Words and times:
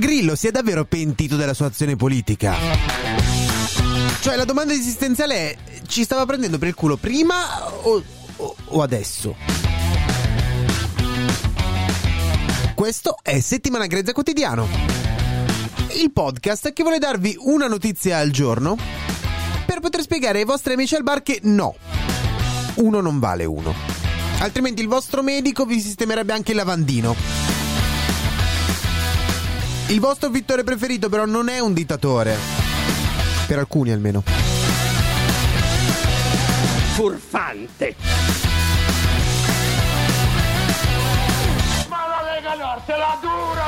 Grillo 0.00 0.34
si 0.34 0.46
è 0.46 0.50
davvero 0.50 0.86
pentito 0.86 1.36
della 1.36 1.52
sua 1.52 1.66
azione 1.66 1.94
politica? 1.94 2.56
Cioè, 4.20 4.34
la 4.34 4.46
domanda 4.46 4.72
esistenziale 4.72 5.34
è: 5.34 5.56
ci 5.86 6.04
stava 6.04 6.24
prendendo 6.24 6.56
per 6.56 6.68
il 6.68 6.74
culo 6.74 6.96
prima 6.96 7.70
o, 7.82 8.02
o, 8.36 8.56
o 8.64 8.82
adesso? 8.82 9.36
Questo 12.74 13.18
è 13.20 13.40
Settimana 13.40 13.84
Grezza 13.86 14.12
Quotidiano, 14.12 14.66
il 16.00 16.10
podcast 16.10 16.72
che 16.72 16.82
vuole 16.82 16.98
darvi 16.98 17.36
una 17.38 17.68
notizia 17.68 18.16
al 18.16 18.30
giorno 18.30 18.78
per 19.66 19.80
poter 19.80 20.00
spiegare 20.00 20.38
ai 20.38 20.46
vostri 20.46 20.72
amici 20.72 20.94
al 20.94 21.02
bar 21.02 21.22
che 21.22 21.40
no, 21.42 21.74
uno 22.76 23.00
non 23.02 23.18
vale 23.18 23.44
uno. 23.44 23.74
Altrimenti 24.38 24.80
il 24.80 24.88
vostro 24.88 25.22
medico 25.22 25.66
vi 25.66 25.78
sistemerebbe 25.78 26.32
anche 26.32 26.52
il 26.52 26.56
lavandino. 26.56 27.59
Il 29.90 29.98
vostro 29.98 30.28
vittore 30.28 30.62
preferito 30.62 31.08
però 31.08 31.24
non 31.24 31.48
è 31.48 31.58
un 31.58 31.72
dittatore. 31.72 32.36
Per 33.48 33.58
alcuni 33.58 33.90
almeno. 33.90 34.22
Furfante. 36.94 37.96
Ma 41.88 42.06
la 42.06 42.32
Lega 42.32 42.54
Nord 42.54 42.84
te 42.84 42.92
la 42.92 43.18
dura! 43.20 43.66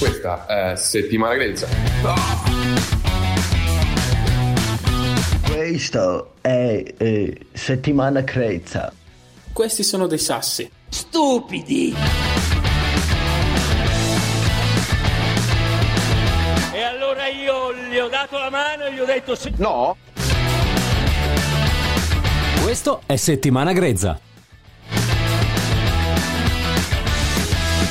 Questa 0.00 0.46
è 0.46 0.76
settimana 0.76 1.34
grezza. 1.34 1.68
Questo 5.48 6.32
è 6.40 6.94
eh, 6.96 7.46
settimana 7.52 8.24
crezza. 8.24 8.92
Questi 9.52 9.84
sono 9.84 10.08
dei 10.08 10.18
sassi. 10.18 10.68
Stupidi! 10.88 11.94
Io 17.70 17.88
gli 17.88 17.98
ho 17.98 18.08
dato 18.08 18.38
la 18.38 18.50
mano 18.50 18.84
e 18.84 18.94
gli 18.94 18.98
ho 18.98 19.04
detto 19.04 19.34
sì. 19.34 19.52
No? 19.56 19.96
Questo 22.62 23.02
è 23.06 23.16
Settimana 23.16 23.72
Grezza. 23.72 24.18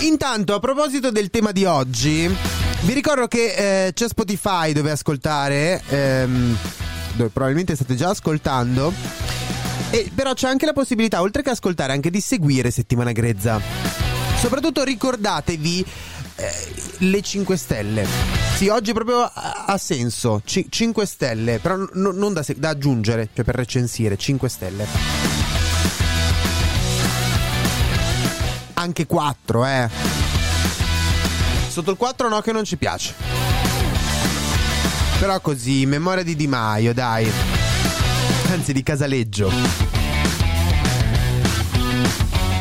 Intanto, 0.00 0.54
a 0.54 0.60
proposito 0.60 1.10
del 1.10 1.30
tema 1.30 1.52
di 1.52 1.64
oggi, 1.64 2.26
vi 2.82 2.92
ricordo 2.92 3.26
che 3.26 3.86
eh, 3.86 3.92
c'è 3.92 4.08
Spotify 4.08 4.72
dove 4.72 4.90
ascoltare, 4.90 5.82
ehm, 5.88 6.56
dove 7.14 7.30
probabilmente 7.30 7.74
state 7.74 7.94
già 7.94 8.10
ascoltando. 8.10 8.92
E 9.90 10.10
però 10.14 10.34
c'è 10.34 10.48
anche 10.48 10.66
la 10.66 10.72
possibilità, 10.72 11.20
oltre 11.20 11.42
che 11.42 11.50
ascoltare, 11.50 11.92
anche 11.92 12.10
di 12.10 12.20
seguire 12.20 12.70
Settimana 12.70 13.12
Grezza. 13.12 13.60
Soprattutto 14.38 14.84
ricordatevi 14.84 15.84
eh, 16.36 16.52
le 16.98 17.22
5 17.22 17.56
stelle. 17.56 18.45
Sì, 18.56 18.68
oggi 18.68 18.94
proprio 18.94 19.20
ha, 19.22 19.76
senso. 19.76 20.40
Ci- 20.42 20.66
5 20.70 21.04
stelle, 21.04 21.58
però 21.58 21.76
n- 21.76 21.90
non 21.92 22.32
da, 22.32 22.42
se- 22.42 22.54
da 22.58 22.70
aggiungere, 22.70 23.28
cioè 23.34 23.44
per 23.44 23.54
recensire, 23.54 24.16
5 24.16 24.48
stelle. 24.48 24.86
Anche 28.74 29.04
4, 29.04 29.66
eh. 29.66 29.88
Sotto 31.68 31.90
il 31.90 31.96
4 31.98 32.28
no 32.30 32.40
che 32.40 32.52
non 32.52 32.64
ci 32.64 32.78
piace. 32.78 33.12
Però 35.18 35.38
così, 35.40 35.84
memoria 35.84 36.22
di 36.22 36.34
Di 36.34 36.46
Maio, 36.46 36.94
dai. 36.94 37.30
Anzi, 38.52 38.72
di 38.72 38.82
Casaleggio. 38.82 39.52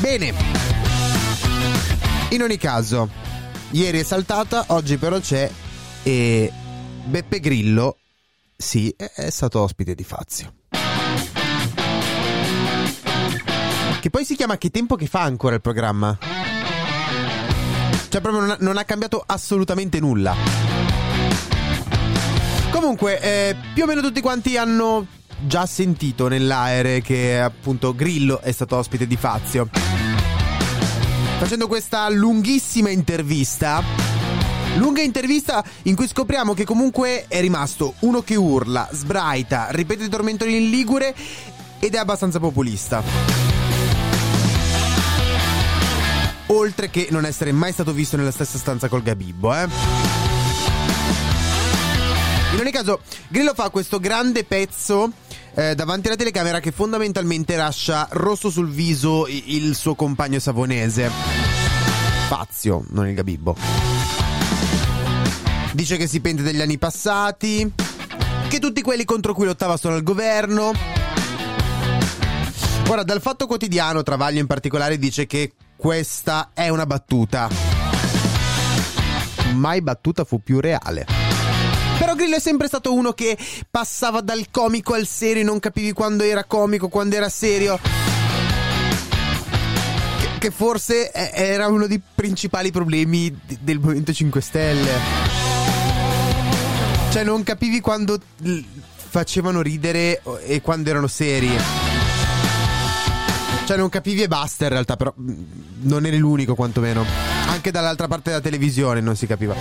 Bene. 0.00 0.34
In 2.30 2.42
ogni 2.42 2.56
caso, 2.58 3.08
ieri 3.70 4.00
è 4.00 4.02
saltata, 4.02 4.64
oggi 4.68 4.96
però 4.96 5.20
c'è 5.20 5.48
e 6.06 6.52
Beppe 7.06 7.40
Grillo, 7.40 7.96
sì, 8.56 8.94
è- 8.96 9.28
stato 9.30 9.60
ospite 9.60 9.96
di 9.96 10.04
Fazio. 10.04 10.54
Che 14.00 14.10
poi 14.10 14.24
si 14.24 14.36
chiama 14.36 14.56
Che 14.56 14.70
tempo 14.70 14.94
che 14.94 15.06
fa 15.06 15.22
ancora 15.22 15.56
il 15.56 15.60
programma? 15.60 16.16
Cioè 18.08 18.20
proprio 18.20 18.40
non 18.40 18.50
ha, 18.50 18.56
non 18.60 18.78
ha 18.78 18.84
cambiato 18.84 19.20
assolutamente 19.26 19.98
nulla. 19.98 20.36
Comunque, 22.70 23.20
eh, 23.20 23.56
più 23.74 23.82
o 23.82 23.86
meno 23.86 24.00
tutti 24.00 24.20
quanti 24.20 24.56
hanno 24.56 25.08
già 25.40 25.66
sentito 25.66 26.28
nell'aere 26.28 27.00
che 27.00 27.40
appunto 27.40 27.96
Grillo 27.96 28.40
è 28.40 28.52
stato 28.52 28.76
ospite 28.76 29.08
di 29.08 29.16
Fazio. 29.16 29.68
Facendo 31.40 31.66
questa 31.66 32.08
lunghissima 32.10 32.90
intervista. 32.90 34.05
Lunga 34.76 35.00
intervista 35.00 35.64
in 35.82 35.96
cui 35.96 36.06
scopriamo 36.06 36.52
che 36.54 36.64
comunque 36.64 37.24
è 37.28 37.40
rimasto 37.40 37.94
uno 38.00 38.22
che 38.22 38.36
urla, 38.36 38.88
sbraita, 38.92 39.68
ripete 39.70 40.04
i 40.04 40.08
tormentoni 40.08 40.56
in 40.56 40.70
ligure 40.70 41.14
ed 41.78 41.94
è 41.94 41.98
abbastanza 41.98 42.38
populista. 42.38 43.02
Oltre 46.48 46.90
che 46.90 47.08
non 47.10 47.24
essere 47.24 47.52
mai 47.52 47.72
stato 47.72 47.92
visto 47.92 48.16
nella 48.16 48.30
stessa 48.30 48.58
stanza 48.58 48.88
col 48.88 49.02
Gabibbo, 49.02 49.54
eh. 49.54 49.66
In 52.52 52.60
ogni 52.60 52.70
caso, 52.70 53.00
Grillo 53.28 53.52
fa 53.54 53.70
questo 53.70 53.98
grande 53.98 54.44
pezzo 54.44 55.10
eh, 55.54 55.74
davanti 55.74 56.06
alla 56.06 56.16
telecamera 56.16 56.60
che 56.60 56.70
fondamentalmente 56.70 57.56
lascia 57.56 58.06
rosso 58.10 58.50
sul 58.50 58.68
viso 58.68 59.26
il 59.26 59.74
suo 59.74 59.94
compagno 59.94 60.38
savonese. 60.38 61.10
Fazio, 62.28 62.84
non 62.90 63.08
il 63.08 63.14
Gabibbo. 63.14 63.95
Dice 65.76 65.98
che 65.98 66.06
si 66.08 66.20
pente 66.20 66.42
degli 66.42 66.62
anni 66.62 66.78
passati, 66.78 67.70
che 68.48 68.58
tutti 68.58 68.80
quelli 68.80 69.04
contro 69.04 69.34
cui 69.34 69.44
lottava 69.44 69.76
sono 69.76 69.94
al 69.94 70.02
governo. 70.02 70.72
Ora, 72.88 73.02
dal 73.02 73.20
Fatto 73.20 73.46
Quotidiano, 73.46 74.02
Travaglio 74.02 74.40
in 74.40 74.46
particolare 74.46 74.98
dice 74.98 75.26
che 75.26 75.52
questa 75.76 76.52
è 76.54 76.70
una 76.70 76.86
battuta. 76.86 77.50
Mai 79.52 79.82
battuta 79.82 80.24
fu 80.24 80.42
più 80.42 80.60
reale. 80.60 81.04
Però 81.98 82.14
Grillo 82.14 82.36
è 82.36 82.40
sempre 82.40 82.68
stato 82.68 82.94
uno 82.94 83.12
che 83.12 83.36
passava 83.70 84.22
dal 84.22 84.46
comico 84.50 84.94
al 84.94 85.06
serio 85.06 85.42
e 85.42 85.44
non 85.44 85.58
capivi 85.58 85.92
quando 85.92 86.24
era 86.24 86.44
comico, 86.44 86.88
quando 86.88 87.16
era 87.16 87.28
serio. 87.28 87.78
Che, 90.38 90.50
forse 90.50 91.12
era 91.12 91.66
uno 91.68 91.86
dei 91.86 92.00
principali 92.14 92.70
problemi 92.70 93.38
del 93.60 93.78
Movimento 93.78 94.14
5 94.14 94.40
Stelle. 94.40 95.35
Cioè 97.16 97.24
non 97.24 97.44
capivi 97.44 97.80
quando 97.80 98.20
facevano 98.92 99.62
ridere 99.62 100.20
e 100.44 100.60
quando 100.60 100.90
erano 100.90 101.06
seri. 101.06 101.48
Cioè 103.64 103.78
non 103.78 103.88
capivi 103.88 104.20
e 104.20 104.28
basta 104.28 104.64
in 104.64 104.70
realtà, 104.70 104.96
però 104.96 105.14
mm, 105.18 105.44
non 105.84 106.04
eri 106.04 106.18
l'unico 106.18 106.54
quantomeno. 106.54 107.06
Anche 107.46 107.70
dall'altra 107.70 108.06
parte 108.06 108.28
della 108.28 108.42
televisione 108.42 109.00
non 109.00 109.16
si 109.16 109.26
capiva. 109.26 109.54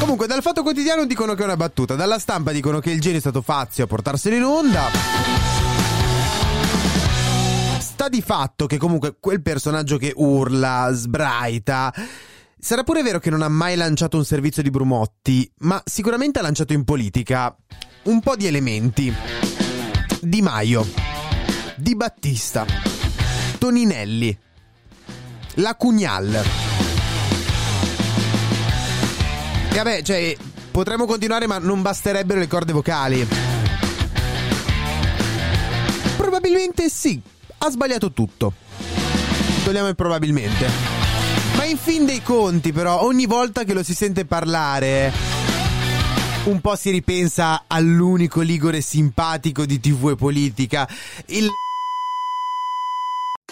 Comunque, 0.00 0.26
dal 0.26 0.42
Fatto 0.42 0.62
Quotidiano 0.62 1.06
dicono 1.06 1.34
che 1.34 1.42
è 1.42 1.44
una 1.44 1.56
battuta, 1.56 1.94
dalla 1.94 2.18
stampa 2.18 2.50
dicono 2.50 2.80
che 2.80 2.90
il 2.90 3.00
genio 3.00 3.18
è 3.18 3.20
stato 3.20 3.40
Fazio 3.40 3.84
a 3.84 3.86
portarselo 3.86 4.34
in 4.34 4.42
onda. 4.42 4.88
Sta 7.78 8.08
di 8.08 8.20
fatto 8.20 8.66
che 8.66 8.78
comunque 8.78 9.14
quel 9.20 9.42
personaggio 9.42 9.96
che 9.96 10.12
urla, 10.12 10.90
sbraita. 10.92 11.94
Sarà 12.62 12.84
pure 12.84 13.02
vero 13.02 13.18
che 13.18 13.30
non 13.30 13.40
ha 13.40 13.48
mai 13.48 13.74
lanciato 13.74 14.18
un 14.18 14.24
servizio 14.24 14.62
di 14.62 14.68
Brumotti, 14.68 15.50
ma 15.60 15.82
sicuramente 15.82 16.40
ha 16.40 16.42
lanciato 16.42 16.74
in 16.74 16.84
politica 16.84 17.56
un 18.04 18.20
po' 18.20 18.36
di 18.36 18.46
elementi. 18.46 19.12
Di 20.20 20.42
Maio, 20.42 20.86
Di 21.76 21.96
Battista, 21.96 22.66
Toninelli, 23.56 24.38
la 25.54 25.74
Cugnal. 25.74 26.42
E 29.70 29.76
vabbè, 29.76 30.02
cioè, 30.02 30.36
potremmo 30.70 31.06
continuare, 31.06 31.46
ma 31.46 31.56
non 31.56 31.80
basterebbero 31.80 32.38
le 32.38 32.46
corde 32.46 32.74
vocali. 32.74 33.26
Probabilmente 36.18 36.90
sì. 36.90 37.20
ha 37.56 37.70
sbagliato 37.70 38.12
tutto. 38.12 38.52
Togliamo 39.64 39.88
il 39.88 39.94
probabilmente. 39.94 40.99
Ma 41.56 41.64
in 41.64 41.76
fin 41.76 42.06
dei 42.06 42.22
conti, 42.22 42.72
però, 42.72 43.02
ogni 43.02 43.26
volta 43.26 43.64
che 43.64 43.74
lo 43.74 43.82
si 43.82 43.94
sente 43.94 44.24
parlare, 44.24 45.12
un 46.44 46.60
po' 46.60 46.74
si 46.76 46.90
ripensa 46.90 47.64
all'unico 47.66 48.40
ligore 48.40 48.80
simpatico 48.80 49.66
di 49.66 49.78
TV 49.78 50.10
e 50.10 50.16
politica, 50.16 50.88
il 51.26 51.48